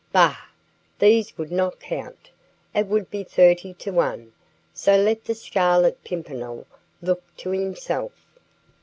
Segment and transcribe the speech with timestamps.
[0.11, 0.35] Bah!
[0.97, 2.31] These would not count.
[2.73, 4.33] It would be thirty to one,
[4.73, 6.65] so let the Scarlet Pimpernel
[7.03, 8.25] look to himself.